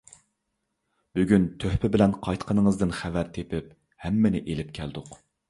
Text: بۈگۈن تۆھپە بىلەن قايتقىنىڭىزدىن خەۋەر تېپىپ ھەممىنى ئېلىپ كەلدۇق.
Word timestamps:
بۈگۈن 1.19 1.45
تۆھپە 1.63 1.91
بىلەن 1.97 2.15
قايتقىنىڭىزدىن 2.29 2.95
خەۋەر 3.01 3.31
تېپىپ 3.37 3.69
ھەممىنى 4.07 4.43
ئېلىپ 4.49 4.75
كەلدۇق. 4.81 5.15